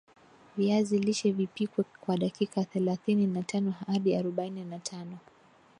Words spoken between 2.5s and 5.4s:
thelathini na tano hadi arobaini na tano